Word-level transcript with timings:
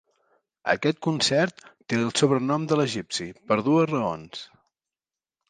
Aquest 0.71 0.99
concert 1.07 1.61
té 1.93 1.99
el 2.05 2.09
sobrenom 2.21 2.65
de 2.73 2.79
"L'egipci" 2.81 3.29
per 3.53 3.61
dues 3.69 3.93
raons. 3.93 4.43